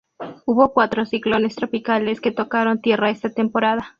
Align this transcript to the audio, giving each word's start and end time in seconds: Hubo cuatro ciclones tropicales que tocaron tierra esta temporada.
Hubo 0.47 0.73
cuatro 0.73 1.05
ciclones 1.05 1.53
tropicales 1.55 2.21
que 2.21 2.31
tocaron 2.31 2.81
tierra 2.81 3.11
esta 3.11 3.29
temporada. 3.29 3.87